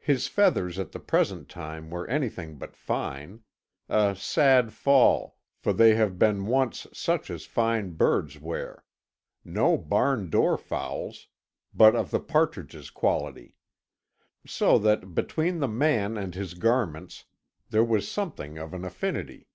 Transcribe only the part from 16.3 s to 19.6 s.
his garments, there was something of an affinity.